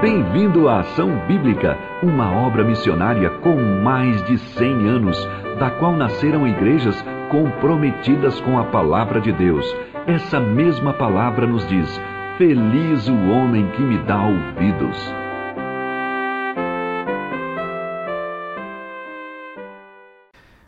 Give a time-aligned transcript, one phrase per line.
[0.00, 5.16] Bem-vindo à Ação Bíblica, uma obra missionária com mais de 100 anos,
[5.58, 9.64] da qual nasceram igrejas comprometidas com a palavra de Deus.
[10.06, 11.88] Essa mesma palavra nos diz:
[12.36, 14.98] Feliz o homem que me dá ouvidos.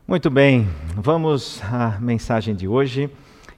[0.06, 0.66] Muito bem,
[0.96, 3.10] vamos à mensagem de hoje,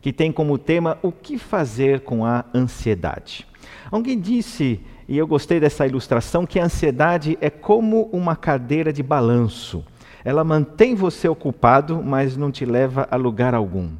[0.02, 3.46] que tem como tema o que fazer com a ansiedade.
[3.90, 4.80] Alguém disse,
[5.10, 9.84] e eu gostei dessa ilustração, que a ansiedade é como uma cadeira de balanço.
[10.24, 13.90] Ela mantém você ocupado, mas não te leva a lugar algum.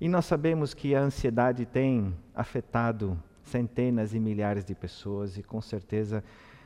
[0.00, 5.60] E nós sabemos que a ansiedade tem afetado centenas e milhares de pessoas, e com
[5.60, 6.24] certeza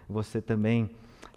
[0.08, 0.88] você também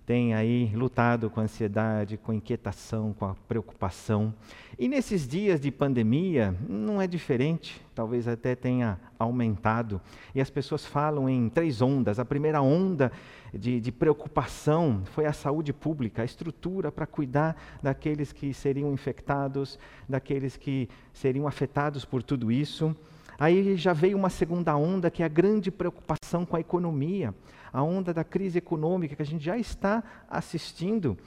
[0.06, 4.34] tem aí lutado com ansiedade, com inquietação, com a preocupação.
[4.78, 10.02] E nesses dias de pandemia, não é diferente, talvez até tenha aumentado.
[10.34, 12.20] E as pessoas falam em três ondas.
[12.20, 13.12] A primeira onda
[13.54, 19.78] de, de preocupação foi a saúde pública, a estrutura para cuidar daqueles que seriam infectados,
[20.10, 22.96] daqueles que seriam afetados por tudo isso.
[23.42, 27.34] Aí já veio uma segunda onda, que é a grande preocupação com a economia,
[27.74, 31.18] a onda da crise econômica que a gente já está assistindo,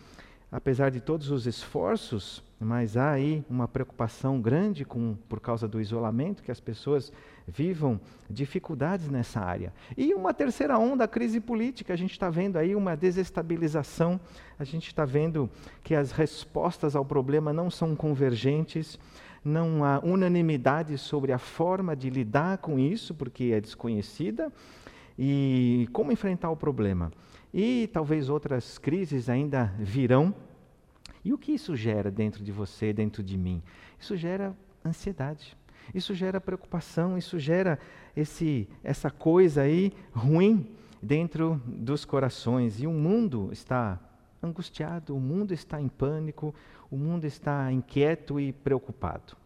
[0.52, 5.80] apesar de todos os esforços, mas há aí uma preocupação grande com, por causa do
[5.80, 7.12] isolamento, que as pessoas
[7.48, 9.72] vivam dificuldades nessa área.
[9.96, 14.20] E uma terceira onda, a crise política, a gente está vendo aí uma desestabilização,
[14.56, 15.50] a gente está vendo
[15.82, 19.00] que as respostas ao problema não são convergentes,
[19.44, 24.50] não há unanimidade sobre a forma de lidar com isso, porque é desconhecida,
[25.18, 27.12] e como enfrentar o problema.
[27.52, 30.34] E talvez outras crises ainda virão.
[31.24, 33.62] E o que isso gera dentro de você, dentro de mim?
[34.00, 35.56] Isso gera ansiedade.
[35.94, 37.78] Isso gera preocupação, isso gera
[38.16, 40.66] esse, essa coisa aí ruim
[41.02, 42.80] dentro dos corações.
[42.80, 44.00] E o mundo está
[44.42, 46.54] angustiado, o mundo está em pânico,
[46.90, 49.36] o mundo está inquieto e preocupado.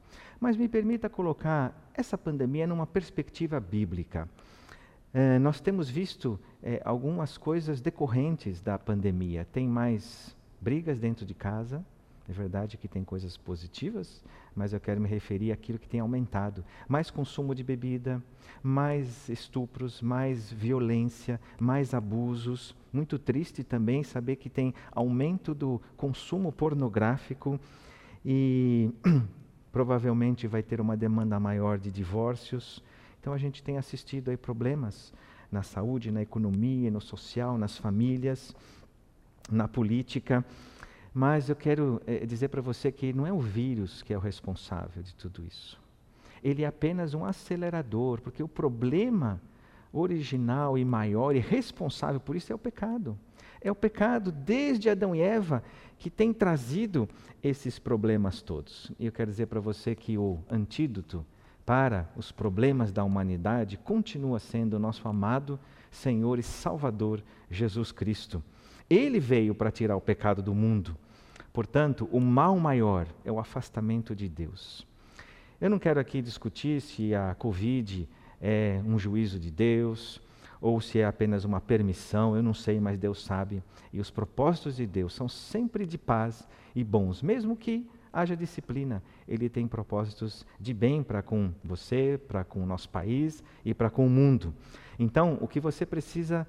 [0.41, 4.29] Mas me permita colocar essa pandemia numa perspectiva bíblica.
[5.13, 9.47] É, nós temos visto é, algumas coisas decorrentes da pandemia.
[9.53, 11.85] Tem mais brigas dentro de casa,
[12.29, 14.23] é verdade que tem coisas positivas,
[14.55, 16.63] mas eu quero me referir àquilo que tem aumentado.
[16.87, 18.23] Mais consumo de bebida,
[18.63, 22.77] mais estupros, mais violência, mais abusos.
[22.93, 27.59] Muito triste também saber que tem aumento do consumo pornográfico
[28.23, 28.91] e
[29.73, 32.83] provavelmente vai ter uma demanda maior de divórcios.
[33.21, 35.13] Então a gente tem assistido aí problemas
[35.51, 38.55] na saúde, na economia, no social, nas famílias,
[39.51, 40.45] na política.
[41.13, 44.21] Mas eu quero é, dizer para você que não é o vírus que é o
[44.21, 45.81] responsável de tudo isso.
[46.43, 49.41] Ele é apenas um acelerador, porque o problema
[49.93, 53.19] original e maior e responsável por isso é o pecado.
[53.61, 55.63] É o pecado desde Adão e Eva
[55.99, 57.09] que tem trazido
[57.43, 58.93] esses problemas todos.
[58.99, 61.25] E eu quero dizer para você que o antídoto
[61.67, 65.61] para os problemas da humanidade continua sendo o nosso amado
[65.91, 68.43] Senhor e Salvador Jesus Cristo.
[68.89, 70.97] Ele veio para tirar o pecado do mundo.
[71.53, 74.87] Portanto, o mal maior é o afastamento de Deus.
[75.61, 78.09] Eu não quero aqui discutir se a Covid
[78.41, 80.23] é um juízo de Deus
[80.61, 83.63] ou se é apenas uma permissão, eu não sei, mas Deus sabe.
[83.93, 89.03] E os propósitos de Deus são sempre de paz e bons, mesmo que haja disciplina.
[89.27, 93.91] Ele tem propósitos de bem para com você, para com o nosso país e para
[93.91, 94.55] com o mundo.
[94.99, 96.47] Então, o que você precisa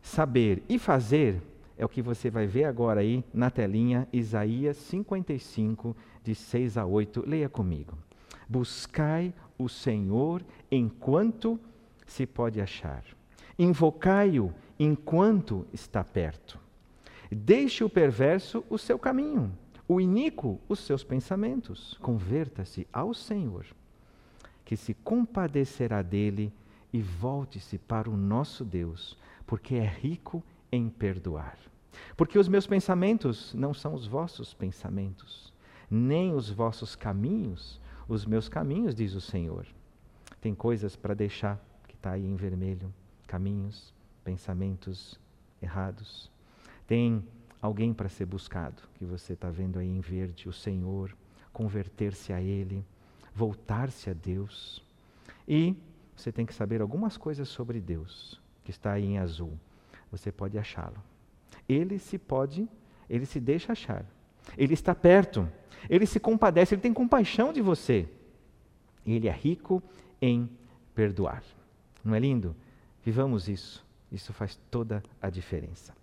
[0.00, 1.40] saber e fazer
[1.76, 6.84] é o que você vai ver agora aí na telinha, Isaías 55, de 6 a
[6.84, 7.24] 8.
[7.24, 7.96] Leia comigo.
[8.48, 11.60] Buscai o Senhor enquanto
[12.04, 13.04] se pode achar.
[13.58, 16.58] Invocai-o enquanto está perto.
[17.30, 19.52] Deixe o perverso o seu caminho,
[19.86, 21.98] o iníquo os seus pensamentos.
[22.00, 23.66] Converta-se ao Senhor,
[24.64, 26.52] que se compadecerá dele
[26.92, 31.58] e volte-se para o nosso Deus, porque é rico em perdoar.
[32.16, 35.52] Porque os meus pensamentos não são os vossos pensamentos,
[35.90, 39.66] nem os vossos caminhos, os meus caminhos, diz o Senhor.
[40.40, 42.92] Tem coisas para deixar que está aí em vermelho:
[43.28, 43.94] caminhos,
[44.24, 45.20] pensamentos
[45.62, 46.28] errados.
[46.86, 47.24] Tem
[47.62, 51.14] alguém para ser buscado, que você está vendo aí em verde: o Senhor,
[51.52, 52.84] converter-se a Ele,
[53.32, 54.82] voltar-se a Deus.
[55.46, 55.76] E
[56.16, 59.52] você tem que saber algumas coisas sobre Deus, que está aí em azul.
[60.10, 61.00] Você pode achá-lo.
[61.68, 62.68] Ele se pode,
[63.08, 64.04] ele se deixa achar.
[64.56, 65.48] Ele está perto.
[65.88, 68.08] Ele se compadece, ele tem compaixão de você.
[69.06, 69.82] Ele é rico
[70.20, 70.50] em
[70.94, 71.42] perdoar.
[72.02, 72.56] Não é lindo?
[73.08, 73.82] Vivamos isso.
[74.12, 75.94] Isso faz toda a diferença.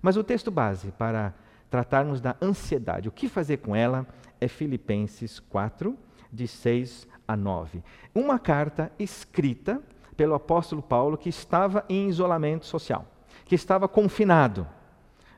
[0.00, 1.34] Mas o texto base para
[1.68, 4.06] tratarmos da ansiedade, o que fazer com ela,
[4.40, 5.94] é Filipenses 4,
[6.32, 7.84] de 6 a 9.
[8.14, 9.78] Uma carta escrita
[10.16, 13.06] pelo apóstolo Paulo que estava em isolamento social,
[13.44, 14.66] que estava confinado.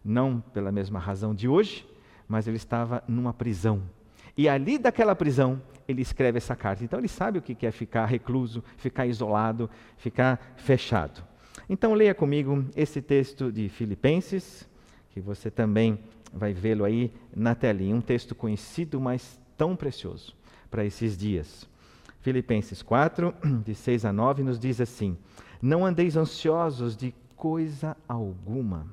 [0.05, 1.85] Não pela mesma razão de hoje,
[2.29, 3.83] mas ele estava numa prisão.
[4.37, 6.85] E ali daquela prisão, ele escreve essa carta.
[6.85, 11.23] Então ele sabe o que é ficar recluso, ficar isolado, ficar fechado.
[11.69, 14.69] Então leia comigo esse texto de Filipenses,
[15.11, 15.99] que você também
[16.33, 17.95] vai vê-lo aí na telinha.
[17.95, 20.35] Um texto conhecido, mas tão precioso
[20.71, 21.69] para esses dias.
[22.21, 23.35] Filipenses 4,
[23.65, 25.17] de 6 a 9, nos diz assim:
[25.61, 28.87] Não andeis ansiosos de coisa alguma.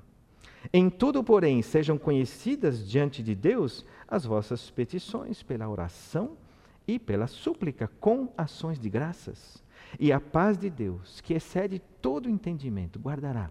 [0.72, 6.38] Em tudo, porém, sejam conhecidas diante de Deus as vossas petições pela oração
[6.88, 9.63] e pela súplica com ações de graças.
[10.00, 13.50] E a paz de Deus, que excede todo entendimento, guardará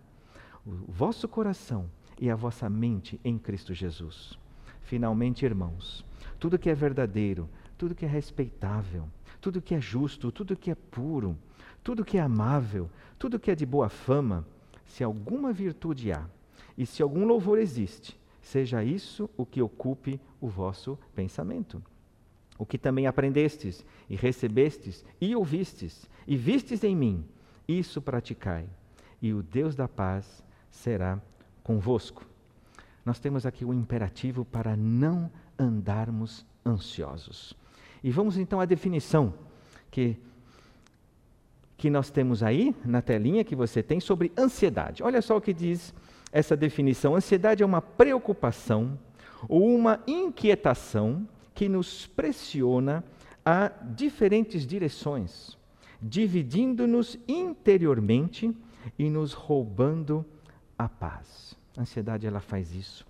[0.67, 1.88] o vosso coração
[2.20, 4.38] e a vossa mente em Cristo Jesus.
[4.81, 6.05] Finalmente, irmãos,
[6.38, 9.08] tudo que é verdadeiro, tudo que é respeitável,
[9.40, 11.37] tudo que é justo, tudo que é puro,
[11.82, 12.88] tudo que é amável,
[13.19, 14.46] tudo que é de boa fama,
[14.87, 16.25] se alguma virtude há
[16.76, 21.82] e se algum louvor existe, seja isso o que ocupe o vosso pensamento.
[22.62, 27.25] O que também aprendestes e recebestes e ouvistes e vistes em mim,
[27.67, 28.67] isso praticai,
[29.20, 31.20] e o Deus da paz será
[31.64, 32.25] convosco.
[33.05, 35.29] Nós temos aqui o imperativo para não
[35.59, 37.53] andarmos ansiosos.
[38.00, 39.35] E vamos então à definição
[39.91, 40.17] que,
[41.76, 45.03] que nós temos aí na telinha que você tem sobre ansiedade.
[45.03, 45.93] Olha só o que diz
[46.31, 48.97] essa definição: ansiedade é uma preocupação
[49.49, 53.04] ou uma inquietação que nos pressiona
[53.44, 55.58] a diferentes direções,
[56.00, 58.54] dividindo-nos interiormente
[58.99, 60.25] e nos roubando
[60.78, 61.54] a paz.
[61.76, 63.04] A ansiedade ela faz isso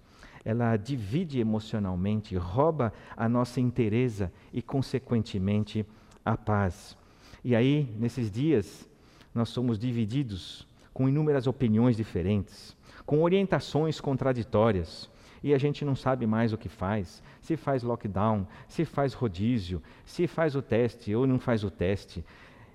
[0.45, 5.87] ela divide emocionalmente, rouba a nossa inteireza e, consequentemente,
[6.25, 6.97] a paz.
[7.45, 8.89] E aí, nesses dias,
[9.35, 15.09] nós somos divididos com inúmeras opiniões diferentes, com orientações contraditórias,
[15.43, 17.23] e a gente não sabe mais o que faz.
[17.41, 22.25] Se faz lockdown, se faz rodízio, se faz o teste ou não faz o teste.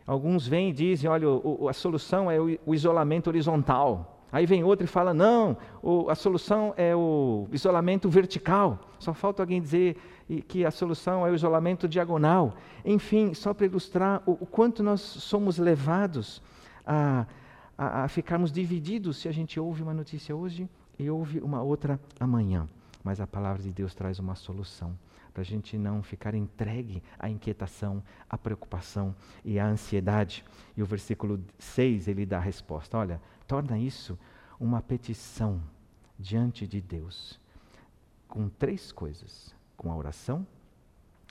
[0.06, 1.28] Alguns vêm e dizem: olha,
[1.70, 4.16] a solução é o, isolamento horizontal.
[4.32, 5.58] Aí vem outro e fala: não,
[6.10, 8.80] a solução é o isolamento vertical.
[9.00, 9.98] Só falta alguém dizer
[10.48, 12.54] que a solução é o isolamento diagonal.
[12.84, 16.42] Enfim, só para ilustrar o, o quanto nós somos levados
[16.86, 17.26] a,
[17.78, 22.00] a, a ficarmos divididos se a gente ouve uma notícia hoje e ouve uma outra
[22.20, 22.68] amanhã.
[23.04, 24.98] Mas a palavra de Deus traz uma solução
[25.38, 29.16] para a gente não ficar entregue à inquietação, à preocupação
[29.46, 30.44] e à ansiedade.
[30.76, 34.18] E o versículo 6 ele dá a resposta: olha, torna isso
[34.60, 35.62] uma petição
[36.18, 37.40] diante de Deus,
[38.28, 40.46] com três coisas: com a oração,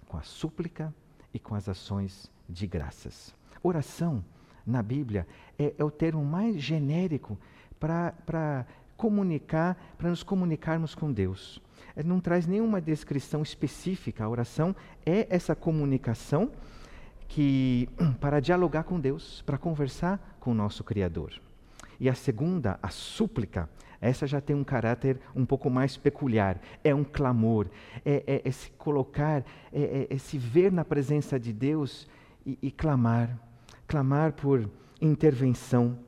[0.06, 0.94] com a súplica
[1.34, 3.34] e com as ações de graças.
[3.60, 4.24] Oração,
[4.64, 5.26] na Bíblia,
[5.58, 7.36] é, é o termo mais genérico
[7.80, 8.64] para
[8.96, 11.60] comunicar, para nos comunicarmos com Deus.
[11.96, 14.24] Ele não traz nenhuma descrição específica.
[14.24, 16.50] A oração é essa comunicação
[17.28, 17.88] que
[18.20, 21.40] para dialogar com Deus, para conversar com o nosso Criador.
[21.98, 23.68] E a segunda, a súplica,
[24.00, 26.60] essa já tem um caráter um pouco mais peculiar.
[26.84, 27.68] É um clamor,
[28.04, 29.42] é, é, é se colocar,
[29.72, 32.06] é, é, é, se ver na presença de Deus
[32.44, 33.38] e, e clamar,
[33.86, 34.68] clamar por
[35.00, 35.98] intervenção.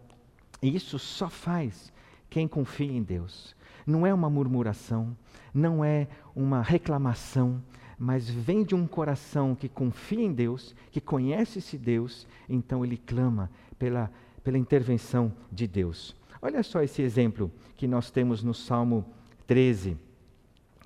[0.60, 1.90] E isso só faz
[2.30, 3.54] quem confia em Deus.
[3.86, 5.16] Não é uma murmuração,
[5.52, 7.62] não é uma reclamação,
[7.98, 12.96] mas vem de um coração que confia em Deus, que conhece esse Deus, então ele
[12.96, 14.10] clama pela,
[14.44, 16.14] pela intervenção de Deus.
[16.40, 19.04] Olha só esse exemplo que nós temos no Salmo
[19.46, 19.96] 13,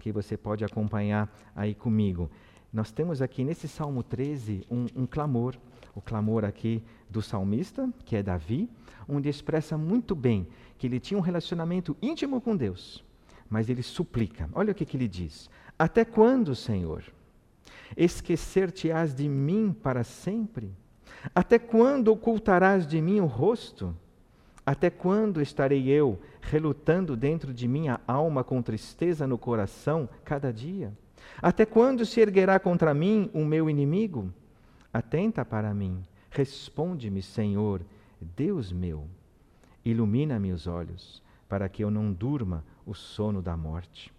[0.01, 2.31] que você pode acompanhar aí comigo.
[2.73, 5.57] Nós temos aqui nesse Salmo 13 um, um clamor,
[5.95, 8.71] o clamor aqui do salmista, que é Davi,
[9.14, 10.47] onde expressa muito bem
[10.78, 13.04] que ele tinha um relacionamento íntimo com Deus
[13.52, 14.49] mas ele suplica.
[14.54, 17.04] Olha o que, que ele diz: Até quando, Senhor?
[17.95, 20.73] Esquecer-te-ás de mim para sempre?
[21.35, 23.95] Até quando ocultarás de mim o rosto?
[24.64, 30.90] Até quando estarei eu relutando dentro de minha alma com tristeza no coração cada dia?
[31.42, 34.33] Até quando se erguerá contra mim o meu inimigo?
[34.90, 37.83] Atenta para mim, responde-me, Senhor,
[38.23, 39.07] Deus meu.
[39.85, 44.12] Ilumina-me os olhos, para que eu não durma o sono da morte,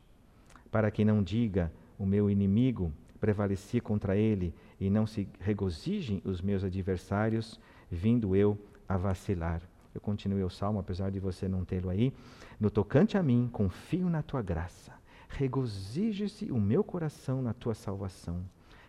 [0.71, 2.91] para que não diga o meu inimigo
[3.23, 7.57] prevaleci contra ele e não se regozijem os meus adversários,
[7.89, 9.61] vindo eu a vacilar.
[9.95, 12.11] Eu continuei o salmo, apesar de você não tê-lo aí.
[12.59, 14.91] No tocante a mim, confio na tua graça.
[15.29, 18.43] Regozije-se o meu coração na tua salvação.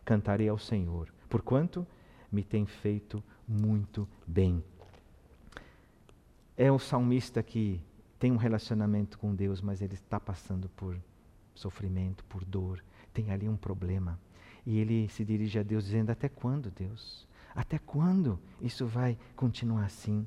[0.04, 1.86] Cantarei ao Senhor, porquanto
[2.32, 4.64] me tem feito muito bem.
[6.56, 7.80] É o salmista que
[8.18, 10.96] tem um relacionamento com Deus, mas ele está passando por
[11.52, 12.82] sofrimento, por dor,
[13.12, 14.18] tem ali um problema.
[14.64, 17.26] E ele se dirige a Deus dizendo: Até quando, Deus?
[17.54, 20.26] Até quando isso vai continuar assim?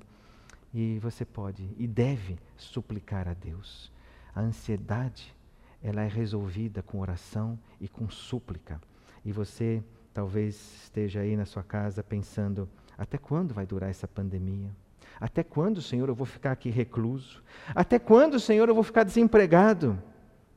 [0.73, 3.91] E você pode e deve suplicar a Deus.
[4.35, 5.33] A ansiedade,
[5.81, 8.81] ela é resolvida com oração e com súplica.
[9.23, 9.81] E você
[10.13, 14.75] talvez esteja aí na sua casa pensando: até quando vai durar essa pandemia?
[15.19, 17.43] Até quando, Senhor, eu vou ficar aqui recluso?
[17.73, 19.97] Até quando, Senhor, eu vou ficar desempregado?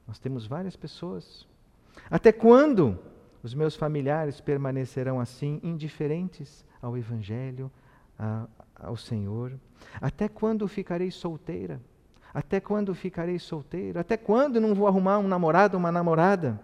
[0.06, 1.46] Nós temos várias pessoas.
[2.10, 2.98] Até quando
[3.42, 7.70] os meus familiares permanecerão assim, indiferentes ao Evangelho,
[8.18, 9.52] a, ao Senhor?
[10.00, 11.80] Até quando ficarei solteira?
[12.34, 13.98] Até quando ficarei solteiro?
[13.98, 16.60] Até quando não vou arrumar um namorado, uma namorada?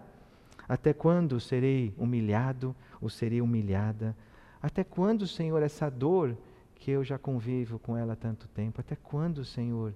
[0.67, 4.15] Até quando serei humilhado ou serei humilhada?
[4.61, 6.37] Até quando, Senhor, essa dor
[6.77, 8.79] que eu já convivo com ela há tanto tempo?
[8.79, 9.93] Até quando, Senhor,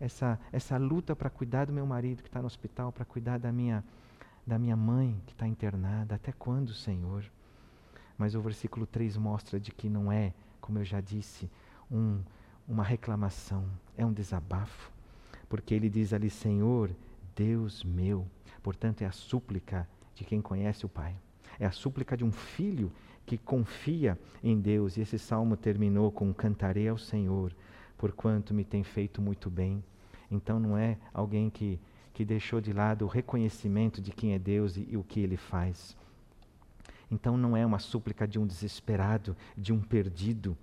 [0.00, 3.52] essa, essa luta para cuidar do meu marido que está no hospital, para cuidar da
[3.52, 3.84] minha,
[4.46, 6.14] da minha mãe que está internada?
[6.14, 7.24] Até quando, Senhor?
[8.18, 11.50] Mas o versículo 3 mostra de que não é, como eu já disse,
[11.90, 12.20] um,
[12.66, 13.64] uma reclamação,
[13.96, 14.92] é um desabafo.
[15.48, 16.90] Porque ele diz ali, Senhor,
[17.34, 18.26] Deus meu.
[18.62, 21.16] Portanto, é a súplica de quem conhece o Pai.
[21.58, 22.90] É a súplica de um filho
[23.26, 24.96] que confia em Deus.
[24.96, 27.52] E esse salmo terminou com: Cantarei ao Senhor,
[27.96, 29.82] porquanto me tem feito muito bem.
[30.30, 31.78] Então não é alguém que,
[32.12, 35.36] que deixou de lado o reconhecimento de quem é Deus e, e o que ele
[35.36, 35.96] faz.
[37.10, 40.56] Então não é uma súplica de um desesperado, de um perdido,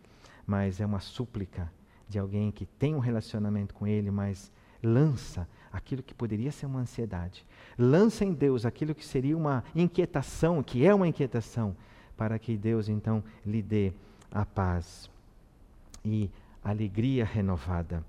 [0.45, 1.71] mas é uma súplica
[2.11, 4.51] de alguém que tem um relacionamento com Ele, mas
[4.83, 7.45] lança aquilo que poderia ser uma ansiedade,
[7.77, 11.75] lança em Deus aquilo que seria uma inquietação, que é uma inquietação,
[12.21, 13.91] para que Deus então lhe dê
[14.29, 15.09] a paz
[16.05, 16.29] e
[16.63, 18.05] alegria renovada.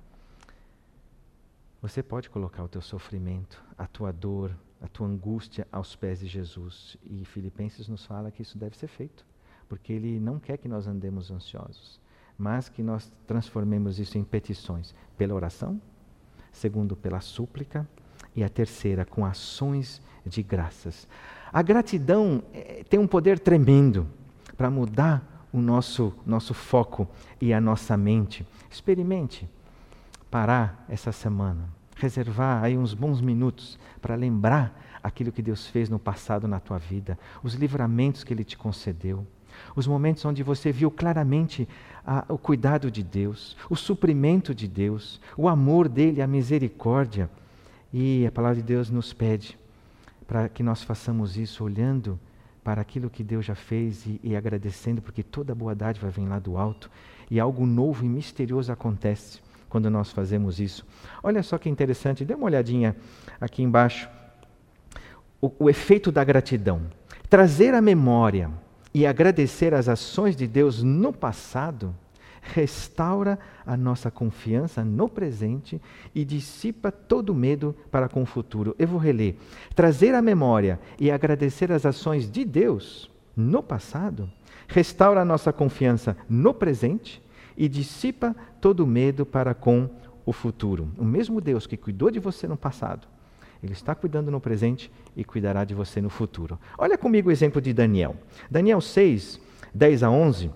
[1.80, 6.26] Você pode colocar o teu sofrimento, a tua dor, a tua angústia aos pés de
[6.26, 6.94] Jesus.
[7.02, 9.24] E Filipenses nos fala que isso deve ser feito,
[9.66, 11.98] porque ele não quer que nós andemos ansiosos,
[12.36, 15.80] mas que nós transformemos isso em petições pela oração,
[16.52, 17.88] segundo pela súplica
[18.34, 21.06] e a terceira com ações de graças.
[21.52, 24.06] A gratidão é, tem um poder tremendo
[24.56, 27.06] para mudar o nosso, nosso foco
[27.40, 28.46] e a nossa mente.
[28.70, 29.48] Experimente
[30.30, 35.98] parar essa semana, reservar aí uns bons minutos para lembrar aquilo que Deus fez no
[35.98, 39.26] passado na tua vida, os livramentos que Ele te concedeu,
[39.76, 41.68] os momentos onde você viu claramente
[42.06, 47.28] a, o cuidado de Deus, o suprimento de Deus, o amor dele, a misericórdia.
[47.92, 49.58] E a palavra de Deus nos pede
[50.26, 52.18] para que nós façamos isso olhando
[52.64, 56.38] para aquilo que Deus já fez e, e agradecendo, porque toda boa dádiva vem lá
[56.38, 56.90] do alto
[57.30, 60.86] e algo novo e misterioso acontece quando nós fazemos isso.
[61.22, 62.96] Olha só que interessante, dê uma olhadinha
[63.40, 64.08] aqui embaixo.
[65.40, 66.82] O, o efeito da gratidão.
[67.28, 68.50] Trazer à memória
[68.94, 71.94] e agradecer as ações de Deus no passado
[72.42, 75.80] restaura a nossa confiança no presente
[76.14, 78.74] e dissipa todo medo para com o futuro.
[78.78, 79.36] Eu vou reler.
[79.74, 84.28] Trazer à memória e agradecer as ações de Deus no passado
[84.72, 87.22] restaura a nossa confiança no presente
[87.56, 89.88] e dissipa todo medo para com
[90.24, 90.88] o futuro.
[90.96, 93.06] O mesmo Deus que cuidou de você no passado,
[93.62, 96.58] ele está cuidando no presente e cuidará de você no futuro.
[96.78, 98.16] Olha comigo o exemplo de Daniel.
[98.50, 99.40] Daniel 6,
[99.74, 100.50] 10 a 11.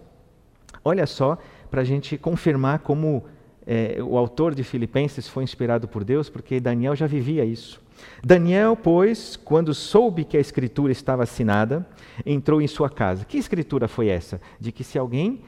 [0.83, 1.38] Olha só,
[1.71, 3.25] para a gente confirmar como
[3.67, 7.81] é, o autor de Filipenses foi inspirado por Deus, porque Daniel já vivia isso.
[8.23, 11.87] Daniel, pois, quando soube que a escritura estava assinada,
[12.25, 13.25] entrou em sua casa.
[13.25, 14.41] Que escritura foi essa?
[14.61, 15.41] De que se alguém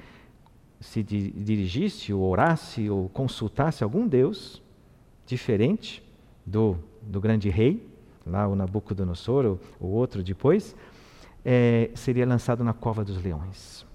[0.80, 4.62] se dirigisse, ou orasse, ou consultasse algum Deus
[5.26, 6.02] diferente
[6.46, 7.86] do, do grande rei,
[8.24, 10.74] lá o Nabucodonosor, ou o outro depois,
[11.44, 13.86] é, seria lançado na cova dos leões.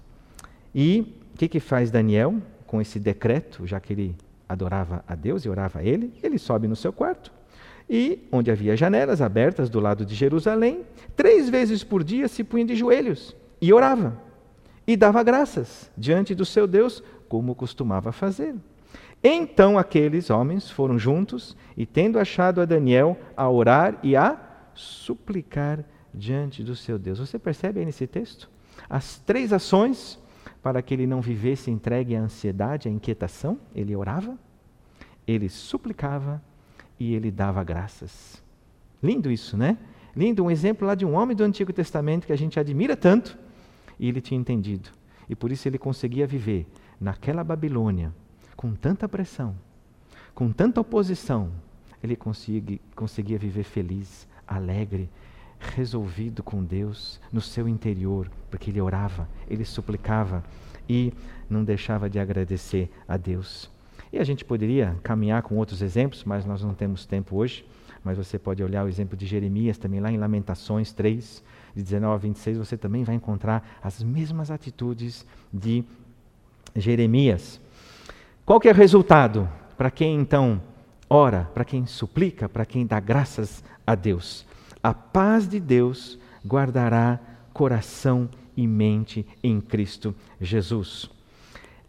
[0.74, 2.36] E o que, que faz Daniel
[2.66, 4.16] com esse decreto, já que ele
[4.48, 6.12] adorava a Deus e orava a ele?
[6.22, 7.32] Ele sobe no seu quarto
[7.88, 10.82] e, onde havia janelas abertas do lado de Jerusalém,
[11.16, 14.16] três vezes por dia se punha de joelhos e orava
[14.86, 18.54] e dava graças diante do seu Deus, como costumava fazer.
[19.22, 24.38] Então aqueles homens foram juntos e, tendo achado a Daniel, a orar e a
[24.74, 27.18] suplicar diante do seu Deus.
[27.18, 28.50] Você percebe aí nesse texto?
[28.88, 30.18] As três ações
[30.64, 34.38] para que ele não vivesse entregue à ansiedade, à inquietação, ele orava,
[35.26, 36.42] ele suplicava
[36.98, 38.42] e ele dava graças.
[39.02, 39.76] Lindo isso, né?
[40.16, 43.38] Lindo, um exemplo lá de um homem do Antigo Testamento que a gente admira tanto,
[44.00, 44.88] e ele tinha entendido.
[45.28, 46.66] E por isso ele conseguia viver
[46.98, 48.10] naquela Babilônia,
[48.56, 49.54] com tanta pressão,
[50.34, 51.52] com tanta oposição,
[52.02, 55.10] ele conseguia, conseguia viver feliz, alegre,
[55.74, 60.44] resolvido com Deus no seu interior, porque ele orava, ele suplicava
[60.88, 61.12] e
[61.48, 63.70] não deixava de agradecer a Deus.
[64.12, 67.64] E a gente poderia caminhar com outros exemplos, mas nós não temos tempo hoje.
[68.04, 71.42] Mas você pode olhar o exemplo de Jeremias também, lá em Lamentações 3,
[71.74, 75.82] de 19 a 26, você também vai encontrar as mesmas atitudes de
[76.76, 77.60] Jeremias.
[78.44, 79.48] Qual que é o resultado?
[79.76, 80.60] Para quem então
[81.08, 84.46] ora, para quem suplica, para quem dá graças a Deus.
[84.84, 87.18] A paz de Deus guardará
[87.54, 91.08] coração e mente em Cristo Jesus.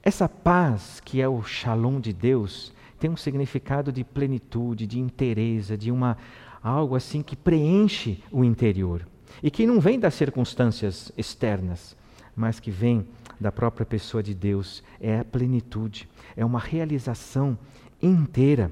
[0.02, 5.78] Essa paz, que é o shalom de Deus, tem um significado de plenitude, de inteireza,
[5.78, 6.18] de uma
[6.64, 9.06] algo assim que preenche o interior
[9.44, 11.98] e que não vem das circunstâncias externas,
[12.34, 13.06] mas que vem
[13.38, 14.82] da própria pessoa de Deus.
[15.02, 17.58] É a plenitude, é uma realização
[18.02, 18.72] inteira.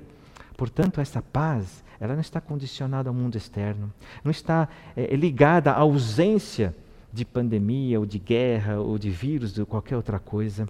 [0.56, 3.90] Portanto, essa paz, ela não está condicionada ao mundo externo,
[4.26, 6.76] não está é, ligada à ausência
[7.14, 10.68] de pandemia, ou de guerra, ou de vírus, ou qualquer outra coisa.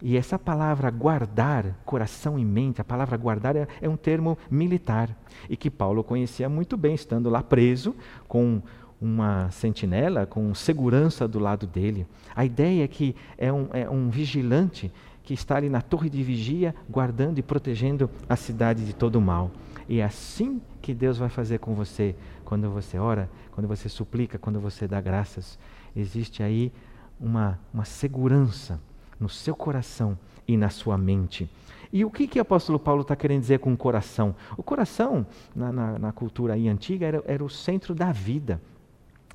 [0.00, 5.14] E essa palavra guardar, coração e mente, a palavra guardar é, é, um termo militar
[5.50, 7.94] e que Paulo conhecia muito bem, estando lá preso
[8.26, 8.62] com
[9.00, 12.06] uma sentinela, com segurança do lado dele.
[12.34, 14.90] A ideia é que é um, é um vigilante
[15.22, 19.20] que está ali na torre de vigia, guardando e protegendo a cidade de todo o
[19.20, 19.50] mal.
[19.88, 24.38] E é assim que Deus vai fazer com você quando você ora, quando você suplica,
[24.38, 25.58] quando você dá graças.
[25.94, 26.72] Existe aí
[27.20, 28.80] uma, uma segurança
[29.18, 31.50] no seu coração e na sua mente.
[31.92, 34.34] E o que, que o apóstolo Paulo está querendo dizer com o coração?
[34.56, 38.60] O coração, na, na, na cultura aí antiga, era, era o centro da vida.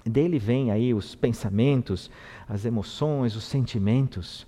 [0.05, 2.09] Dele vem aí os pensamentos,
[2.47, 4.47] as emoções, os sentimentos.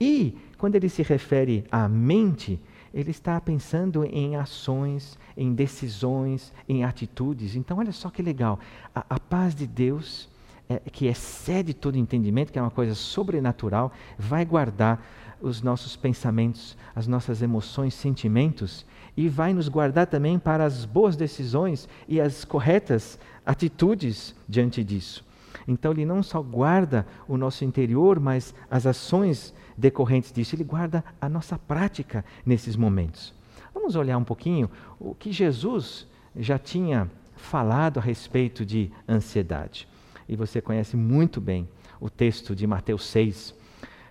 [0.00, 2.60] E quando ele se refere à mente,
[2.92, 7.54] ele está pensando em ações, em decisões, em atitudes.
[7.54, 8.58] Então, olha só que legal.
[8.94, 10.28] A, a paz de Deus,
[10.68, 15.04] é, que excede todo entendimento, que é uma coisa sobrenatural, vai guardar
[15.40, 18.84] os nossos pensamentos, as nossas emoções, sentimentos,
[19.16, 23.18] e vai nos guardar também para as boas decisões e as corretas
[23.50, 25.24] atitudes diante disso.
[25.66, 31.04] Então, ele não só guarda o nosso interior, mas as ações decorrentes disso, ele guarda
[31.20, 33.34] a nossa prática nesses momentos.
[33.74, 39.88] Vamos olhar um pouquinho o que Jesus já tinha falado a respeito de ansiedade.
[40.28, 41.68] E você conhece muito bem
[42.00, 43.52] o texto de Mateus 6,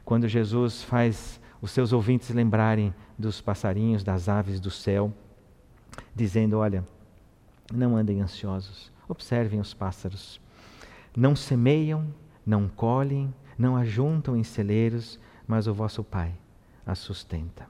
[0.03, 5.13] quando Jesus faz os seus ouvintes lembrarem dos passarinhos, das aves do céu,
[6.13, 6.85] dizendo: Olha,
[7.73, 10.39] não andem ansiosos, observem os pássaros.
[11.17, 12.07] Não semeiam,
[12.45, 16.33] não colhem, não ajuntam em celeiros, mas o vosso Pai
[16.85, 17.67] a sustenta.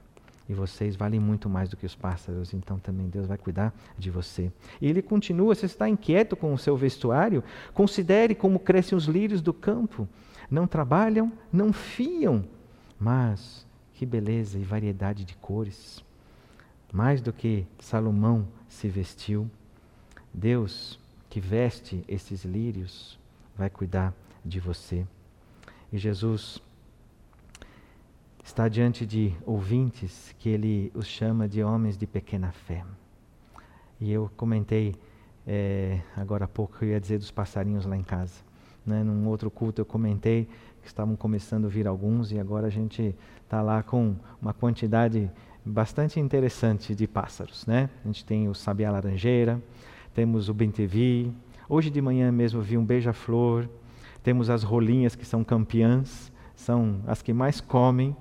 [0.48, 4.12] E vocês valem muito mais do que os pássaros, então também Deus vai cuidar de
[4.12, 4.52] você.
[4.80, 7.44] E ele continua: você está inquieto com o seu vestuário?
[7.74, 10.08] Considere como crescem os lírios do campo
[10.50, 12.44] não trabalham, não fiam,
[13.00, 16.04] mas que beleza e variedade de cores.
[16.92, 19.50] Mais do que Salomão se vestiu,
[20.34, 21.00] Deus
[21.30, 23.20] que veste esses lírios
[23.56, 24.14] vai cuidar
[24.44, 25.06] de você.
[25.92, 26.62] E Jesus
[28.44, 32.84] está diante de ouvintes que ele os chama de homens de pequena fé.
[34.00, 34.96] E eu comentei
[35.46, 38.42] é, agora há pouco, eu ia dizer dos passarinhos lá em casa.
[38.86, 39.04] Né?
[39.04, 40.48] Num outro culto eu comentei
[40.82, 45.30] que estavam começando a vir alguns e agora a gente está lá com uma quantidade
[45.66, 47.66] bastante interessante de pássaros.
[47.66, 47.90] Né?
[48.04, 49.62] A gente tem o sabiá laranjeira,
[50.14, 51.32] temos o bentevi,
[51.68, 53.68] hoje de manhã mesmo vi um beija-flor,
[54.24, 58.16] temos as rolinhas que são campeãs, são as que mais comem,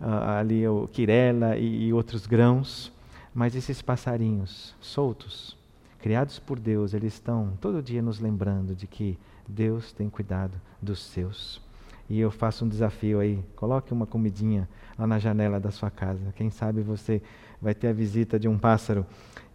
[0.00, 2.92] uh, ali o quirela e, e outros grãos,
[3.34, 5.56] mas esses passarinhos soltos,
[6.00, 9.18] criados por Deus, eles estão todo dia nos lembrando de que
[9.48, 11.60] Deus tem cuidado dos seus.
[12.08, 16.32] E eu faço um desafio aí, coloque uma comidinha lá na janela da sua casa.
[16.36, 17.20] Quem sabe você
[17.60, 19.04] vai ter a visita de um pássaro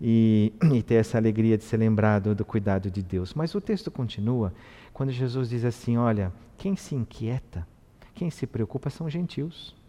[0.02, 3.34] e, e ter essa alegria de ser lembrado do cuidado de Deus.
[3.34, 4.52] Mas o texto continua
[4.94, 7.68] quando Jesus diz assim: Olha, quem se inquieta,
[8.16, 9.80] quem se preocupa são gentios.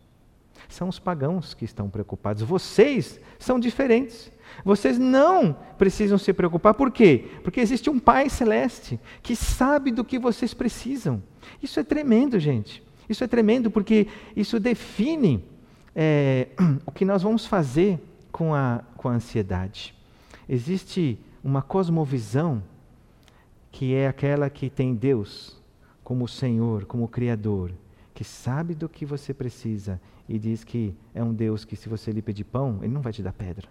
[0.69, 2.43] São os pagãos que estão preocupados.
[2.43, 4.31] Vocês são diferentes.
[4.65, 6.75] Vocês não precisam se preocupar.
[6.75, 7.27] Por quê?
[7.43, 11.23] Porque existe um Pai Celeste que sabe do que vocês precisam.
[11.63, 12.83] Isso é tremendo, gente.
[13.09, 15.45] Isso é tremendo porque isso define
[15.97, 16.49] é,
[16.87, 17.99] o que nós vamos fazer
[18.31, 19.95] com a, com a ansiedade.
[20.49, 22.63] Existe uma cosmovisão
[23.71, 25.61] que é aquela que tem Deus
[26.05, 27.73] como Senhor, como Criador,
[28.15, 32.13] que sabe do que você precisa e diz que é um Deus que, se você
[32.13, 33.69] lhe pedir pão, ele não vai te dar pedra.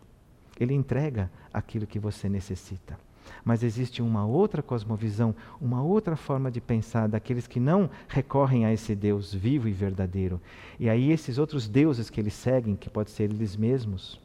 [0.59, 2.97] Ele entrega aquilo que você necessita.
[3.43, 8.73] Mas existe uma outra cosmovisão, uma outra forma de pensar daqueles que não recorrem a
[8.73, 10.41] esse Deus vivo e verdadeiro.
[10.79, 14.19] E aí esses outros deuses que eles seguem, que pode ser eles mesmos,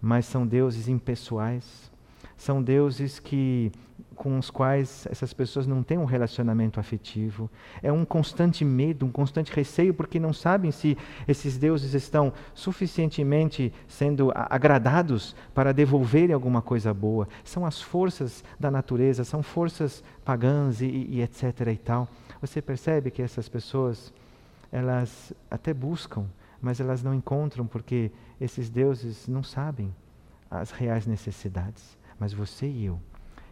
[0.00, 1.90] mas são deuses impessoais,
[2.36, 3.72] são deuses que
[4.18, 7.48] com os quais essas pessoas não têm um relacionamento afetivo.
[7.80, 13.72] É um constante medo, um constante receio, porque não sabem se esses deuses estão suficientemente
[13.86, 17.28] sendo agradados para devolverem alguma coisa boa.
[17.44, 21.68] São as forças da natureza, são forças pagãs e, e etc.
[21.72, 22.08] e tal.
[22.40, 24.12] Você percebe que essas pessoas,
[24.72, 26.26] elas até buscam,
[26.60, 29.94] mas elas não encontram porque esses deuses não sabem
[30.50, 31.96] as reais necessidades.
[32.18, 33.00] Mas você e eu,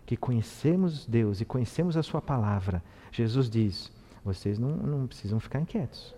[0.04, 3.92] que conhecemos Deus e conhecemos a Sua palavra, Jesus diz:
[4.24, 6.12] vocês não, não precisam ficar inquietos.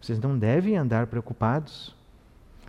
[0.00, 1.94] Vocês não devem andar preocupados.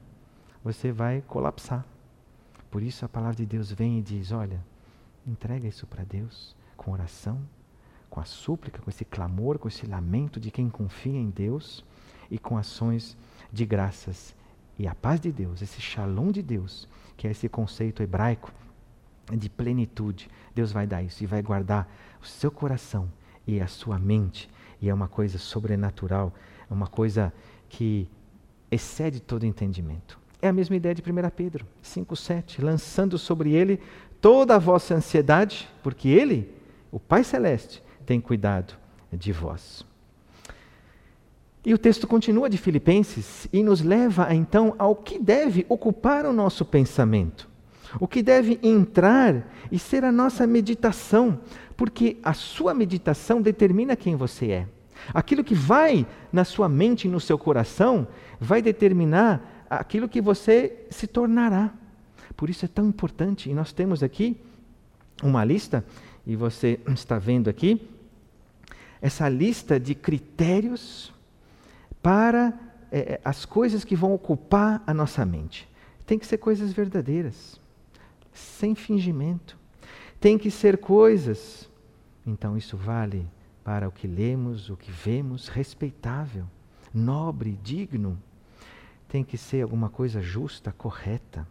[0.63, 1.85] você vai colapsar.
[2.71, 4.63] Por isso a palavra de Deus vem e diz: olha,
[5.27, 7.41] entrega isso para Deus com oração,
[8.09, 11.83] com a súplica, com esse clamor, com esse lamento de quem confia em Deus
[12.31, 13.17] e com ações
[13.51, 14.35] de graças.
[14.77, 18.51] E a paz de Deus, esse shalom de Deus, que é esse conceito hebraico
[19.31, 21.87] de plenitude, Deus vai dar isso e vai guardar
[22.21, 23.09] o seu coração
[23.45, 24.49] e a sua mente.
[24.81, 26.33] E é uma coisa sobrenatural,
[26.69, 27.31] é uma coisa
[27.69, 28.09] que
[28.69, 30.19] excede todo entendimento.
[30.41, 33.79] É a mesma ideia de 1 Pedro 5,7, lançando sobre ele
[34.19, 36.53] toda a vossa ansiedade, porque ele,
[36.91, 38.73] o Pai Celeste, tem cuidado
[39.11, 39.85] de vós.
[41.65, 46.33] E o texto continua de Filipenses e nos leva então ao que deve ocupar o
[46.33, 47.53] nosso pensamento
[47.99, 51.39] o que deve entrar e ser a nossa meditação,
[51.75, 54.67] porque a sua meditação determina quem você é.
[55.13, 58.07] Aquilo que vai na sua mente e no seu coração
[58.39, 61.73] vai determinar aquilo que você se tornará.
[62.37, 63.49] Por isso é tão importante.
[63.49, 64.37] E nós temos aqui
[65.21, 65.83] uma lista,
[66.25, 67.89] e você está vendo aqui,
[69.01, 71.13] essa lista de critérios
[72.03, 72.53] para
[72.91, 75.67] é, as coisas que vão ocupar a nossa mente.
[76.05, 77.59] Tem que ser coisas verdadeiras
[78.33, 79.57] sem fingimento.
[80.19, 81.69] Tem que ser coisas.
[82.25, 83.27] Então isso vale
[83.63, 86.45] para o que lemos, o que vemos, respeitável,
[86.93, 88.19] nobre, digno.
[89.07, 91.47] Tem que ser alguma coisa justa, correta.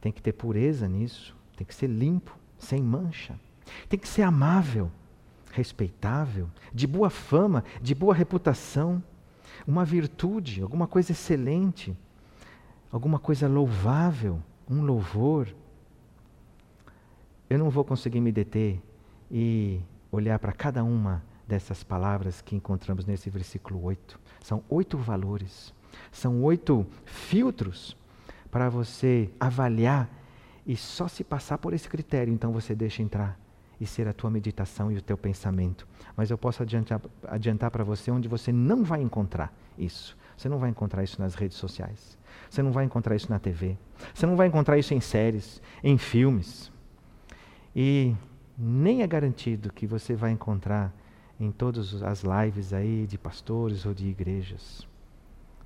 [0.00, 1.34] Tem que ter pureza nisso.
[1.56, 3.38] Tem que ser limpo, sem mancha.
[3.88, 4.90] Tem que ser amável,
[5.52, 9.02] respeitável, de boa fama, de boa reputação.
[9.66, 11.96] Uma virtude, alguma coisa excelente,
[12.90, 15.54] alguma coisa louvável, um louvor
[17.48, 18.82] eu não vou conseguir me deter
[19.30, 24.18] e olhar para cada uma dessas palavras que encontramos nesse versículo 8.
[24.40, 25.74] São oito valores,
[26.10, 27.96] são oito filtros
[28.50, 30.08] para você avaliar
[30.66, 33.38] e só se passar por esse critério, então você deixa entrar
[33.80, 35.86] e ser a tua meditação e o teu pensamento.
[36.16, 40.16] Mas eu posso adiantar, adiantar para você onde você não vai encontrar isso.
[40.36, 42.18] Você não vai encontrar isso nas redes sociais.
[42.50, 43.76] Você não vai encontrar isso na TV.
[44.12, 46.72] Você não vai encontrar isso em séries, em filmes.
[47.74, 48.14] E
[48.56, 50.92] nem é garantido que você vai encontrar
[51.38, 54.86] em todas as lives aí de pastores ou de igrejas.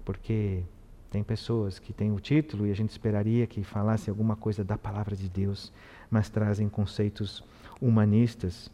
[0.05, 0.63] Porque
[1.11, 4.77] tem pessoas que têm o título e a gente esperaria que falasse alguma coisa da
[4.77, 5.73] palavra de Deus,
[6.11, 7.43] mas trazem conceitos
[7.81, 8.71] humanistas.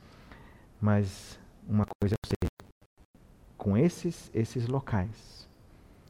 [0.81, 2.69] Mas uma coisa eu sei,
[3.57, 5.49] com esses esses locais,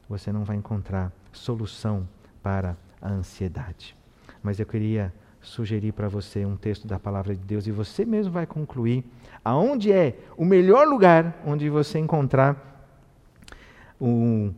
[0.09, 2.07] você não vai encontrar solução
[2.41, 3.95] para a ansiedade.
[4.41, 8.33] Mas eu queria sugerir para você um texto da palavra de Deus e você mesmo
[8.33, 9.05] vai concluir
[9.43, 12.73] aonde é o melhor lugar onde você encontrar
[14.01, 14.53] um,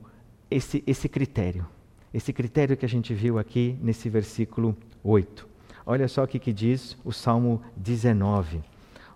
[0.50, 1.66] esse, esse critério.
[2.14, 5.48] Esse critério que a gente viu aqui nesse versículo 8.
[5.86, 8.64] Olha só o que, que diz o Salmo 19.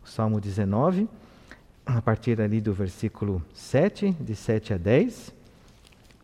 [0.04, 1.08] O Salmo 19,
[1.86, 5.34] a partir ali do versículo 7, de 7 a 10.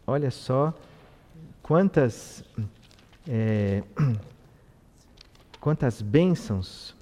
[0.06, 0.74] Olha só
[1.62, 2.44] quantas,
[3.28, 3.84] é,
[5.60, 6.96] quantas bênçãos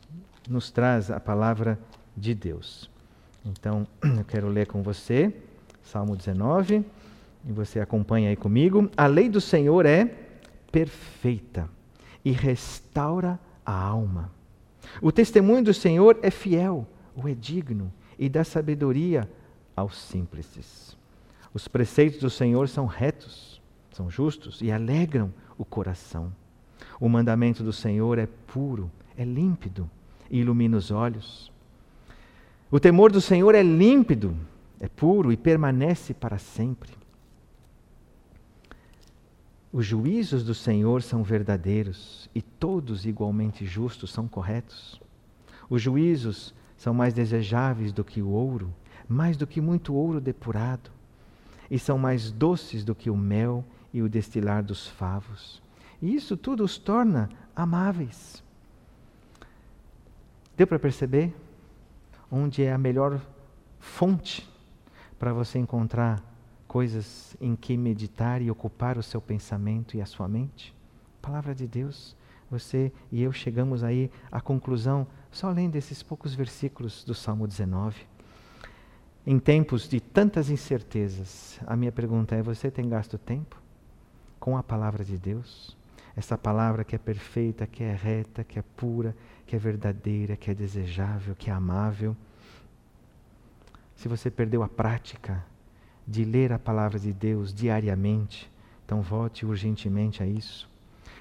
[0.50, 1.80] nos traz a palavra
[2.15, 2.89] de Deus.
[3.46, 5.36] Então, eu quero ler com você,
[5.84, 6.84] Salmo 19,
[7.47, 8.89] e você acompanha aí comigo.
[8.97, 10.05] A lei do Senhor é
[10.71, 11.69] perfeita
[12.23, 14.31] e restaura a alma.
[15.01, 19.29] O testemunho do Senhor é fiel, ou é digno, e dá sabedoria
[19.75, 20.97] aos simples.
[21.53, 26.34] Os preceitos do Senhor são retos, são justos e alegram o coração.
[26.99, 29.89] O mandamento do Senhor é puro, é límpido
[30.29, 31.51] e ilumina os olhos.
[32.71, 34.36] O temor do Senhor é límpido,
[34.79, 36.91] é puro e permanece para sempre.
[39.76, 45.02] Os juízos do Senhor são verdadeiros e todos igualmente justos são corretos.
[45.70, 48.74] Os juízos são mais desejáveis do que o ouro,
[49.06, 50.90] mais do que muito ouro depurado,
[51.70, 55.62] e são mais doces do que o mel e o destilar dos favos.
[56.02, 58.42] E isso tudo os torna amáveis.
[60.56, 61.36] Deu para perceber?
[62.32, 63.20] onde é a melhor
[63.78, 64.50] fonte
[65.20, 66.24] para você encontrar
[66.76, 70.76] coisas em que meditar e ocupar o seu pensamento e a sua mente?
[71.22, 72.18] Palavra de Deus.
[72.52, 78.06] Você e eu chegamos aí à conclusão só lendo esses poucos versículos do Salmo 19.
[79.26, 83.56] Em tempos de tantas incertezas, a minha pergunta é: você tem gasto tempo
[84.38, 85.78] com a palavra de Deus?
[86.14, 89.16] Essa palavra que é perfeita, que é reta, que é pura,
[89.48, 92.18] que é verdadeira, que é desejável, que é amável.
[93.96, 95.42] Se você perdeu a prática
[96.08, 98.52] de ler a palavra de Deus diariamente,
[98.86, 100.70] então volte urgentemente a isso.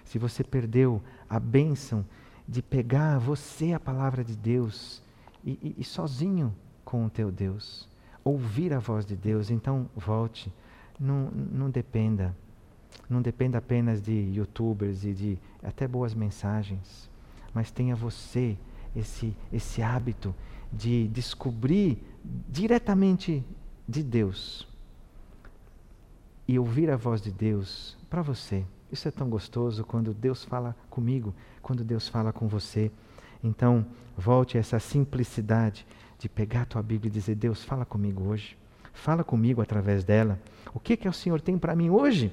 [0.05, 2.05] Se você perdeu a bênção
[2.47, 5.03] de pegar você a palavra de Deus
[5.42, 7.88] e, e, e sozinho com o teu Deus,
[8.23, 10.53] ouvir a voz de Deus, então volte.
[11.01, 12.37] Não, não dependa
[13.09, 17.11] não dependa apenas de youtubers e de até boas mensagens,
[17.53, 18.57] mas tenha você
[18.94, 20.35] esse, esse hábito
[20.73, 22.03] de descobrir
[22.49, 23.44] diretamente
[23.87, 24.66] de Deus
[26.46, 28.64] e ouvir a voz de Deus para você.
[28.90, 32.90] Isso é tão gostoso quando Deus fala comigo, quando Deus fala com você.
[33.42, 33.85] Então,
[34.16, 35.87] volte a essa simplicidade
[36.18, 38.57] de pegar a tua Bíblia e dizer: Deus, fala comigo hoje.
[38.92, 40.38] Fala comigo através dela.
[40.72, 42.30] O que, que o Senhor tem para mim hoje?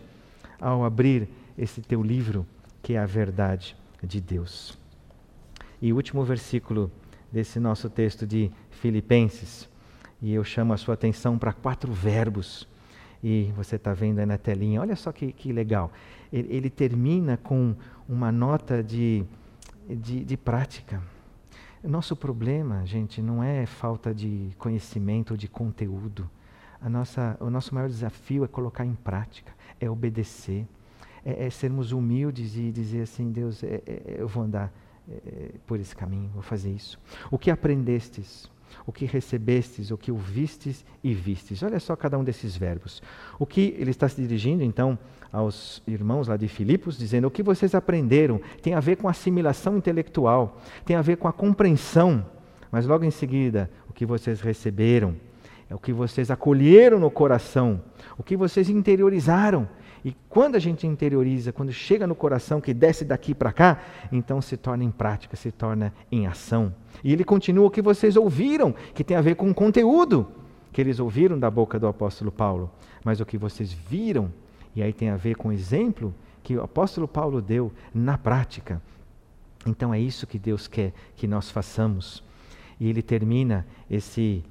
[0.62, 2.45] ao abrir esse teu livro,
[2.84, 4.78] que é a verdade de Deus.
[5.82, 6.91] E o último versículo
[7.32, 9.67] desse nosso texto de Filipenses,
[10.21, 12.67] e eu chamo a sua atenção para quatro verbos.
[13.24, 15.92] E você está vendo aí na telinha, olha só que, que legal.
[16.32, 17.76] Ele, ele, termina com
[18.08, 19.24] uma nota de,
[19.88, 21.02] de, de prática.
[21.84, 26.30] Nosso problema, gente, não é falta de conhecimento ou de conteúdo.
[26.82, 30.66] A nossa, o nosso maior desafio é colocar em prática é obedecer,
[31.26, 34.72] é, é sermos humildes e dizer assim: Deus, é, é, eu vou andar
[35.10, 37.00] é, por esse caminho, vou fazer isso.
[37.32, 38.50] O que aprendestes?
[38.86, 41.64] O que recebestes, o que ouvistes e vistes.
[41.64, 43.02] Olha só cada um desses verbos.
[43.40, 44.98] O que ele está se dirigindo, então,
[45.32, 49.78] aos irmãos lá de Filipos, dizendo: o que vocês aprenderam tem a ver com assimilação
[49.78, 52.26] intelectual, tem a ver com a compreensão,
[52.72, 55.16] mas logo em seguida, o que vocês receberam,
[55.70, 57.82] é o que vocês acolheram no coração,
[58.18, 59.68] o que vocês interiorizaram.
[60.04, 63.80] E quando a gente interioriza, quando chega no coração, que desce daqui para cá,
[64.12, 66.74] então se torna em prática, se torna em ação.
[67.04, 70.28] E ele continua o que vocês ouviram, que tem a ver com o conteúdo
[70.72, 72.72] que eles ouviram da boca do apóstolo Paulo,
[73.04, 74.32] mas o que vocês viram,
[74.76, 78.82] e aí tem a ver com o exemplo que o apóstolo Paulo deu na prática.
[79.66, 82.24] Então é isso que Deus quer que nós façamos.
[82.80, 84.44] E ele termina esse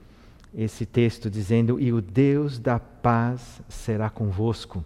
[0.54, 4.84] esse texto dizendo: E o Deus da paz será convosco.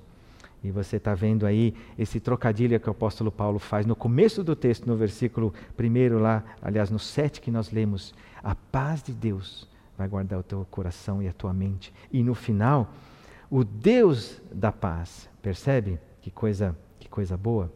[0.64, 4.56] E você está vendo aí esse trocadilho que o apóstolo Paulo faz no começo do
[4.56, 8.14] texto, no versículo primeiro lá, aliás, no 7 que nós lemos.
[8.42, 11.92] A paz de Deus vai guardar o teu coração e a tua mente.
[12.10, 12.90] E no final,
[13.50, 16.00] o Deus da paz, percebe?
[16.22, 17.70] Que coisa, que coisa boa.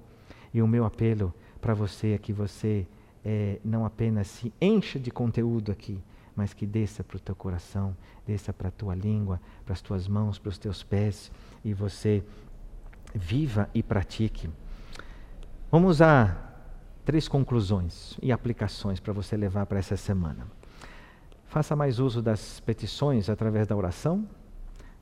[0.52, 2.86] E o meu apelo para você é que você
[3.24, 6.00] é, não apenas se encha de conteúdo aqui,
[6.34, 7.96] mas que desça para o teu coração,
[8.26, 11.30] desça para a tua língua, para as tuas mãos, para os teus pés,
[11.64, 12.22] e você
[13.14, 14.48] viva e pratique.
[15.70, 16.36] Vamos a
[17.04, 20.46] três conclusões e aplicações para você levar para essa semana.
[21.46, 24.28] Faça mais uso das petições através da oração,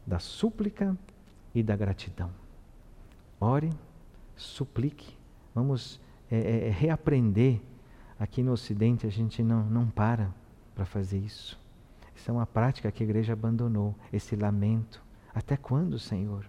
[0.06, 0.96] da súplica
[1.54, 2.30] e da gratidão.
[3.40, 3.70] Ore,
[4.36, 5.16] suplique.
[5.54, 7.60] Vamos é, é, é reaprender.
[8.18, 10.32] Aqui no Ocidente a gente não, não para
[10.74, 11.58] para fazer isso.
[12.14, 15.02] Isso é uma prática que a igreja abandonou, esse lamento.
[15.34, 16.46] Até quando, Senhor?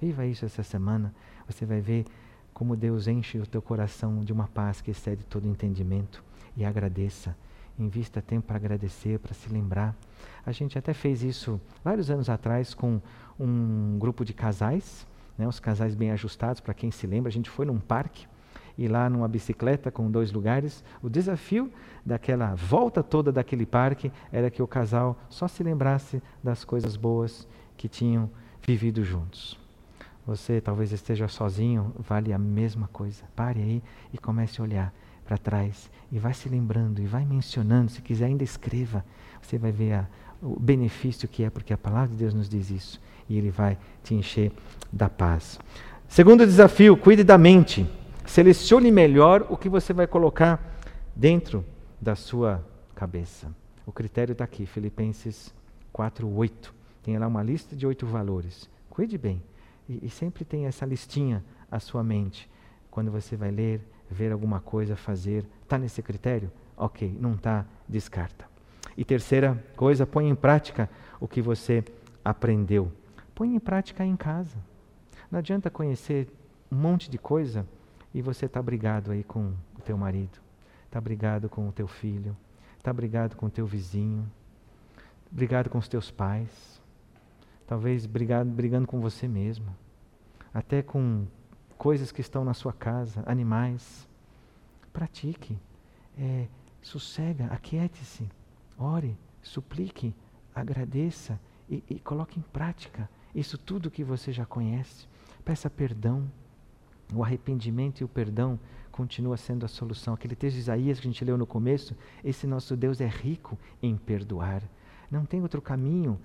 [0.00, 1.14] Viva isso essa semana.
[1.46, 2.04] Você vai ver
[2.54, 6.22] como Deus enche o teu coração de uma paz que excede todo entendimento.
[6.56, 7.36] E agradeça.
[7.78, 9.94] Invista tempo para agradecer, para se lembrar.
[10.44, 13.00] A gente até fez isso vários anos atrás com
[13.38, 15.06] um grupo de casais,
[15.36, 17.28] né, os casais bem ajustados, para quem se lembra.
[17.28, 18.26] A gente foi num parque
[18.76, 20.82] e lá numa bicicleta com dois lugares.
[21.02, 21.72] O desafio
[22.04, 27.46] daquela volta toda daquele parque era que o casal só se lembrasse das coisas boas
[27.76, 28.30] que tinham
[28.60, 29.67] vivido juntos.
[30.28, 33.24] Você talvez esteja sozinho, vale a mesma coisa.
[33.34, 37.90] Pare aí e comece a olhar para trás e vai se lembrando e vai mencionando.
[37.90, 39.02] Se quiser, ainda escreva.
[39.40, 40.06] Você vai ver a,
[40.42, 43.78] o benefício que é, porque a palavra de Deus nos diz isso e ele vai
[44.04, 44.52] te encher
[44.92, 45.58] da paz.
[46.06, 47.86] Segundo desafio, cuide da mente.
[48.26, 50.78] Selecione melhor o que você vai colocar
[51.16, 51.64] dentro
[51.98, 52.62] da sua
[52.94, 53.50] cabeça.
[53.86, 55.54] O critério está aqui, Filipenses
[55.90, 56.70] 4:8.
[57.02, 58.68] Tem lá uma lista de oito valores.
[58.90, 59.42] Cuide bem
[59.88, 62.48] e, e sempre tem essa listinha à sua mente.
[62.90, 66.50] Quando você vai ler, ver alguma coisa, fazer, está nesse critério?
[66.76, 68.46] Ok, não está, descarta.
[68.96, 71.84] E terceira coisa, põe em prática o que você
[72.24, 72.92] aprendeu.
[73.34, 74.56] Põe em prática em casa.
[75.30, 76.28] Não adianta conhecer
[76.70, 77.66] um monte de coisa
[78.12, 80.38] e você está brigado aí com o teu marido,
[80.86, 82.36] está brigado com o teu filho,
[82.76, 84.30] está brigado com o teu vizinho,
[85.30, 86.80] brigado com os teus pais,
[87.68, 89.76] talvez brigado, brigando com você mesmo,
[90.52, 91.26] até com
[91.76, 94.08] coisas que estão na sua casa, animais.
[94.92, 95.56] Pratique,
[96.18, 96.48] é,
[96.80, 98.28] sossega, aquiete-se,
[98.76, 100.14] ore, suplique,
[100.52, 105.06] agradeça e, e coloque em prática isso tudo que você já conhece.
[105.44, 106.28] Peça perdão.
[107.14, 108.58] O arrependimento e o perdão
[108.90, 110.14] continua sendo a solução.
[110.14, 113.58] Aquele texto de Isaías que a gente leu no começo, esse nosso Deus é rico
[113.82, 114.62] em perdoar.
[115.10, 116.18] Não tem outro caminho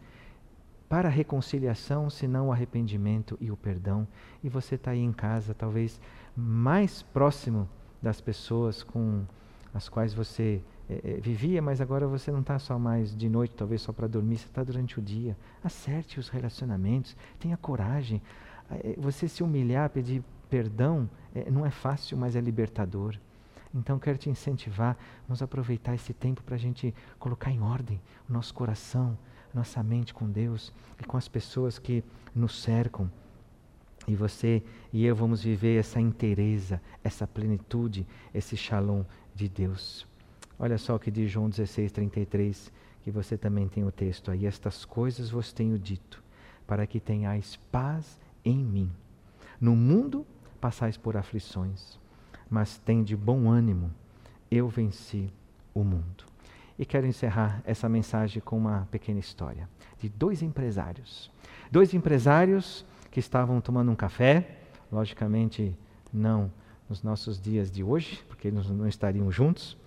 [0.93, 4.07] para a reconciliação, senão o arrependimento e o perdão.
[4.43, 5.99] E você está aí em casa, talvez
[6.37, 7.67] mais próximo
[7.99, 9.25] das pessoas com
[9.73, 13.81] as quais você é, vivia, mas agora você não está só mais de noite, talvez
[13.81, 15.35] só para dormir, você está durante o dia.
[15.63, 18.21] Acerte os relacionamentos, tenha coragem.
[18.69, 23.17] É, você se humilhar, pedir perdão, é, não é fácil, mas é libertador.
[23.73, 24.95] Então, quero te incentivar,
[25.27, 29.17] vamos aproveitar esse tempo para a gente colocar em ordem o nosso coração,
[29.53, 33.09] nossa mente com Deus e com as pessoas que nos cercam.
[34.07, 34.61] E você
[34.91, 40.05] e eu vamos viver essa inteireza, essa plenitude, esse shalom de Deus.
[40.59, 42.71] Olha só o que diz João 16, 33,
[43.03, 44.45] que você também tem o texto aí.
[44.45, 46.23] Estas coisas vos tenho dito,
[46.67, 48.91] para que tenhais paz em mim.
[49.59, 50.25] No mundo
[50.59, 51.97] passais por aflições,
[52.49, 53.91] mas tende bom ânimo,
[54.51, 55.29] eu venci
[55.73, 56.32] o mundo.
[56.77, 61.31] E quero encerrar essa mensagem com uma pequena história de dois empresários.
[61.71, 64.57] Dois empresários que estavam tomando um café,
[64.91, 65.75] logicamente
[66.11, 66.51] não
[66.89, 69.77] nos nossos dias de hoje, porque eles não estariam juntos,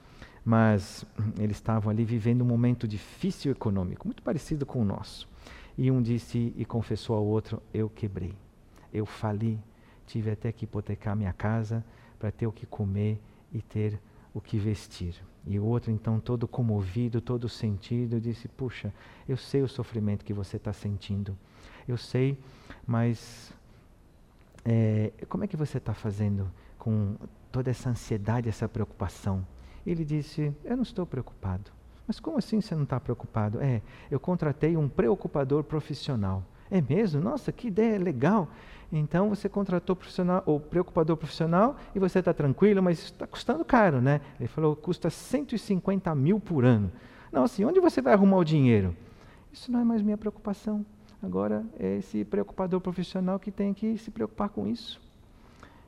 [0.44, 1.04] mas
[1.38, 5.28] eles estavam ali vivendo um momento difícil econômico, muito parecido com o nosso.
[5.76, 8.34] E um disse e confessou ao outro: Eu quebrei,
[8.92, 9.58] eu fali,
[10.06, 11.84] tive até que hipotecar minha casa
[12.18, 13.20] para ter o que comer
[13.52, 14.00] e ter
[14.32, 15.14] o que vestir.
[15.46, 18.92] E o outro, então, todo comovido, todo sentido, disse: Puxa,
[19.28, 21.36] eu sei o sofrimento que você está sentindo.
[21.86, 22.36] Eu sei,
[22.84, 23.52] mas
[24.64, 27.14] é, como é que você está fazendo com
[27.52, 29.46] toda essa ansiedade, essa preocupação?
[29.86, 31.70] Ele disse: Eu não estou preocupado.
[32.06, 33.60] Mas como assim você não está preocupado?
[33.60, 36.42] É, eu contratei um preocupador profissional.
[36.68, 37.20] É mesmo?
[37.20, 38.48] Nossa, que ideia legal.
[38.92, 44.00] Então você contratou profissional, o preocupador profissional e você está tranquilo, mas está custando caro,
[44.00, 44.20] né?
[44.38, 46.90] Ele falou, custa 150 mil por ano.
[47.32, 48.96] Não, assim, onde você vai arrumar o dinheiro?
[49.52, 50.84] Isso não é mais minha preocupação.
[51.22, 55.00] Agora é esse preocupador profissional que tem que se preocupar com isso.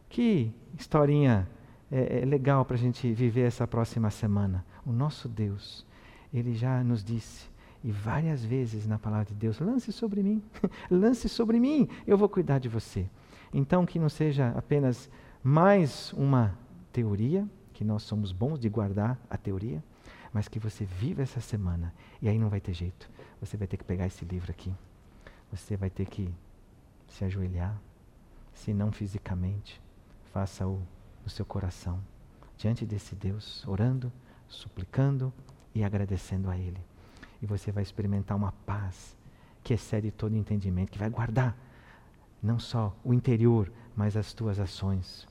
[0.09, 1.49] Que historinha
[1.91, 4.65] é, é legal para a gente viver essa próxima semana.
[4.85, 5.87] O nosso Deus,
[6.33, 7.49] ele já nos disse,
[7.83, 10.43] e várias vezes na palavra de Deus: lance sobre mim,
[10.91, 13.09] lance sobre mim, eu vou cuidar de você.
[13.53, 15.11] Então, que não seja apenas
[15.43, 16.57] mais uma
[16.93, 19.83] teoria, que nós somos bons de guardar a teoria,
[20.33, 21.95] mas que você viva essa semana.
[22.20, 23.09] E aí não vai ter jeito.
[23.41, 24.74] Você vai ter que pegar esse livro aqui.
[25.51, 26.35] Você vai ter que
[27.09, 27.81] se ajoelhar,
[28.53, 29.81] se não fisicamente,
[30.33, 30.83] faça-o
[31.24, 32.01] no seu coração,
[32.57, 34.12] diante desse Deus, orando,
[34.47, 35.33] suplicando
[35.74, 36.81] e agradecendo a Ele.
[37.41, 39.16] E você vai experimentar uma paz
[39.62, 41.57] que excede todo entendimento, que vai guardar
[42.43, 45.26] não só o interior, mas as tuas ações.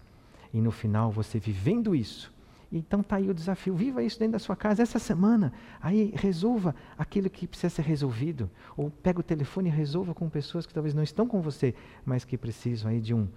[0.54, 2.34] E no final, você vivendo isso,
[2.72, 3.76] então está aí o desafio.
[3.76, 5.54] Viva isso dentro da sua casa essa semana.
[5.82, 8.50] Aí resolva aquilo que precisa ser resolvido.
[8.76, 11.74] Ou pega o telefone e resolva com pessoas que talvez não estão com você,
[12.06, 13.28] mas que precisam aí de, um,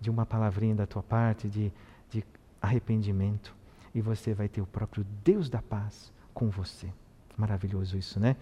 [0.00, 1.72] de uma palavrinha da tua parte, de,
[2.10, 2.24] de
[2.60, 3.54] arrependimento.
[3.94, 6.88] E você vai ter o próprio Deus da paz com você.
[7.36, 8.36] Maravilhoso isso, né?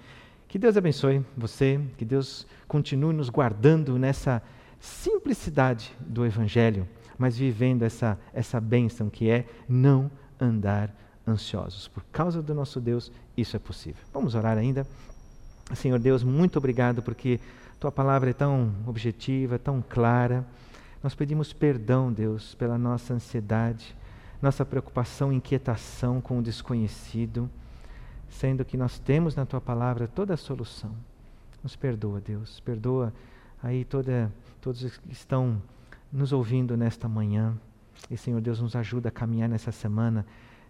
[0.49, 4.43] Que Deus abençoe você, que Deus continue nos guardando nessa
[4.81, 10.11] simplicidade do Evangelho, mas vivendo essa, essa bênção que é não
[10.41, 10.93] andar
[11.27, 11.87] ansiosos.
[11.87, 14.03] Por causa do nosso Deus, isso é possível.
[14.13, 14.87] Vamos orar ainda.
[15.75, 17.39] Senhor Deus, muito obrigado porque
[17.79, 20.45] tua palavra é tão objetiva, tão clara.
[21.03, 23.95] Nós pedimos perdão, Deus, pela nossa ansiedade,
[24.43, 27.49] nossa preocupação, inquietação com o desconhecido,
[28.31, 30.95] sendo que nós temos na tua palavra toda a solução.
[31.63, 33.13] Nos perdoa, Deus, perdoa
[33.63, 35.61] aí toda, todos que estão
[36.11, 37.55] nos ouvindo nesta manhã.
[38.11, 40.25] E, Senhor Deus, nos ajuda a caminhar nessa semana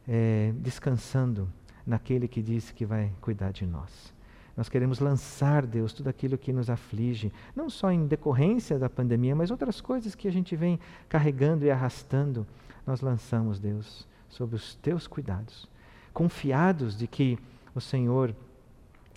[0.08, 1.48] é, descansando
[1.86, 4.12] naquele que disse que vai cuidar de nós.
[4.56, 9.34] Nós queremos lançar, Deus, tudo aquilo que nos aflige, não só em decorrência da pandemia,
[9.34, 12.46] mas outras coisas que a gente vem carregando e arrastando.
[12.86, 15.68] Nós lançamos, Deus, sobre os teus cuidados,
[16.12, 17.38] confiados de que
[17.74, 18.34] o Senhor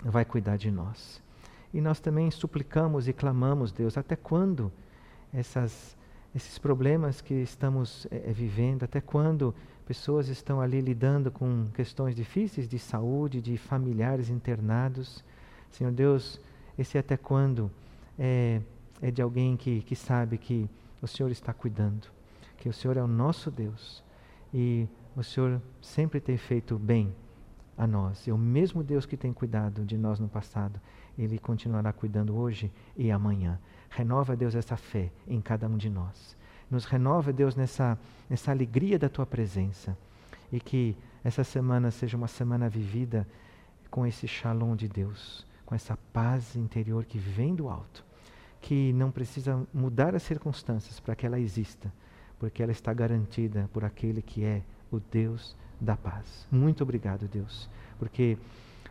[0.04, 1.22] vai cuidar de nós.
[1.72, 4.72] E nós também suplicamos e clamamos, Deus, até quando
[5.32, 5.96] essas
[6.34, 9.54] esses problemas que estamos é, vivendo, até quando
[9.86, 15.22] pessoas estão ali lidando com questões difíceis de saúde, de familiares internados.
[15.70, 16.40] Senhor Deus,
[16.76, 17.70] esse até quando
[18.18, 18.60] é,
[19.00, 20.68] é de alguém que, que sabe que
[21.00, 22.08] o Senhor está cuidando,
[22.58, 24.02] que o Senhor é o nosso Deus
[24.52, 27.14] e o Senhor sempre tem feito bem
[27.76, 28.26] a nós.
[28.26, 30.80] E o mesmo Deus que tem cuidado de nós no passado,
[31.18, 33.58] Ele continuará cuidando hoje e amanhã.
[33.90, 36.36] Renova, Deus, essa fé em cada um de nós.
[36.70, 37.98] Nos renova, Deus, nessa,
[38.28, 39.96] nessa alegria da tua presença.
[40.50, 43.26] E que essa semana seja uma semana vivida
[43.90, 48.04] com esse shalom de Deus, com essa paz interior que vem do alto,
[48.60, 51.92] que não precisa mudar as circunstâncias para que ela exista,
[52.38, 54.62] porque ela está garantida por aquele que é
[54.96, 56.46] o Deus da paz.
[56.50, 57.68] Muito obrigado, Deus,
[57.98, 58.38] porque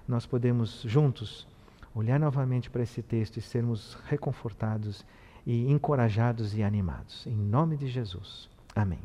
[0.07, 1.47] nós podemos juntos
[1.95, 5.05] olhar novamente para esse texto e sermos reconfortados
[5.45, 7.25] e encorajados e animados.
[7.27, 8.49] Em nome de Jesus.
[8.75, 8.99] Amém.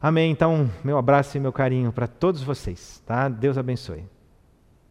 [0.00, 0.30] Amém.
[0.30, 3.28] Então, meu abraço e meu carinho para todos vocês, tá?
[3.28, 4.15] Deus abençoe.